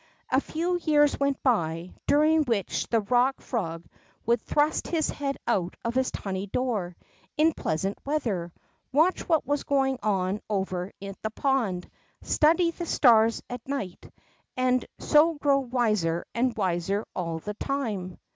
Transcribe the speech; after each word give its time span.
A 0.31 0.41
few 0.41 0.77
years 0.79 1.19
went 1.19 1.43
by, 1.43 1.93
during 2.07 2.41
which 2.45 2.87
the 2.87 3.01
Rock 3.01 3.39
Frog 3.39 3.85
would 4.25 4.41
thrust 4.41 4.87
his 4.87 5.11
head 5.11 5.37
out 5.45 5.75
of 5.85 5.93
his 5.93 6.09
tiny 6.09 6.47
door 6.47 6.95
in 7.37 7.53
pleasant 7.53 7.99
weather, 8.03 8.51
watch 8.91 9.29
what 9.29 9.45
was 9.45 9.63
going 9.63 9.99
on 10.01 10.41
over 10.49 10.91
at 11.03 11.21
tlie 11.21 11.35
pond, 11.35 11.89
study 12.23 12.71
the 12.71 12.87
stars 12.87 13.43
at 13.47 13.67
night, 13.67 14.11
and 14.57 14.83
so 14.97 15.35
grow 15.35 15.59
wiser 15.59 16.25
and 16.33 16.57
wiser 16.57 17.05
all 17.15 17.37
the 17.37 17.53
time. 17.53 18.17